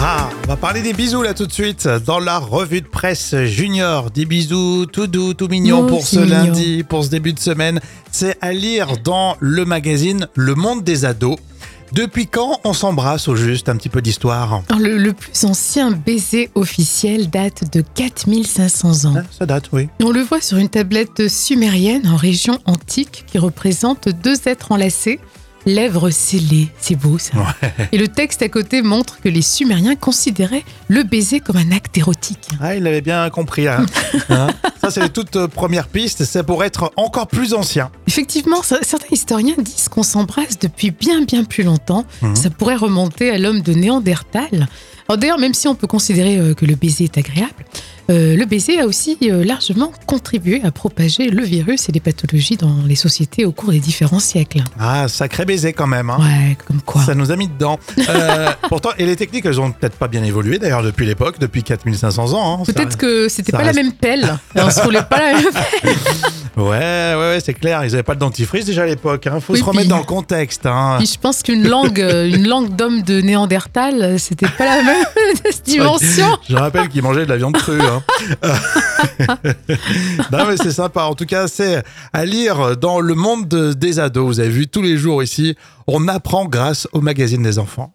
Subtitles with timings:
[0.00, 3.34] Ah, on va parler des bisous là tout de suite dans la revue de presse
[3.44, 4.10] junior.
[4.10, 6.44] Des bisous tout doux, tout mignons Oh, pour ce mignon.
[6.44, 7.80] lundi, pour ce début de semaine.
[8.12, 11.36] C'est à lire dans le magazine Le Monde des ados.
[11.92, 14.62] Depuis quand on s'embrasse au juste Un petit peu d'histoire?
[14.78, 19.16] Le, le plus ancien baiser officiel date de 4500 ans.
[19.16, 19.88] Hein, Ça date, oui.
[20.02, 25.18] On le voit sur une tablette sumérienne en région antique qui représente deux êtres enlacés,
[25.74, 26.68] lèvres scellées.
[26.80, 27.32] C'est beau ça.
[27.92, 31.96] Et le texte à côté montre que les Sumériens considéraient le baiser comme un acte
[31.98, 32.48] érotique.
[32.60, 33.68] Ah, il avait bien compris.
[33.68, 33.86] hein.
[34.30, 34.48] Hein
[34.80, 36.24] Ça, c'est les toutes euh, premières pistes.
[36.24, 37.90] C'est pour être encore plus ancien.
[38.06, 42.04] Effectivement, ça- certains historiens disent qu'on s'embrasse depuis bien bien plus longtemps.
[42.22, 42.36] Mhm.
[42.36, 44.68] Ça pourrait remonter à l'homme de Néandertal.
[45.16, 47.64] D'ailleurs, même si on peut considérer euh, que le baiser est agréable,
[48.10, 52.56] euh, le baiser a aussi euh, largement contribué à propager le virus et les pathologies
[52.56, 54.62] dans les sociétés au cours des différents siècles.
[54.80, 56.08] Ah, sacré baiser quand même.
[56.10, 56.18] hein.
[56.20, 57.02] Ouais, comme quoi.
[57.02, 57.78] Ça nous a mis dedans.
[58.08, 61.62] Euh, pourtant, et les techniques, elles ont peut-être pas bien évolué d'ailleurs depuis l'époque, depuis
[61.62, 62.60] 4500 ans.
[62.60, 62.64] hein.
[62.64, 64.38] Peut-être que c'était pas reste- la même pelle.
[64.56, 65.94] On se roulait pas la même pelle.
[66.56, 66.80] Ouais,
[67.38, 67.84] ouais, c'est clair.
[67.84, 69.26] Ils avaient pas de dentifrice déjà à l'époque.
[69.26, 69.40] Hein.
[69.40, 70.66] Faut Oui, se remettre puis- dans le contexte.
[70.66, 70.98] Hein.
[71.00, 75.04] Je pense qu'une langue, euh, une langue d'homme de Néandertal, c'était pas la même
[75.64, 76.36] dimension.
[76.48, 77.80] Je rappelle qu'ils mangeaient de la viande crue.
[77.80, 78.02] hein.
[80.32, 81.02] non, mais c'est sympa.
[81.04, 84.26] En tout cas, c'est à lire dans le monde de- des ados.
[84.26, 85.56] Vous avez vu tous les jours ici.
[85.86, 87.94] On apprend grâce au magazine des enfants.